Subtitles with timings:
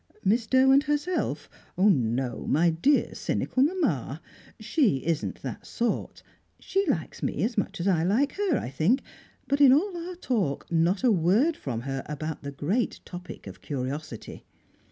[0.25, 1.47] Miss Derwent herself?
[1.77, 4.19] No, my dear cynical mamma!
[4.59, 6.23] She isn't that sort.
[6.59, 9.03] She likes me as much as I like her, I think,
[9.47, 13.61] but in all our talk not a word from her about the great topic of
[13.61, 14.43] curiosity.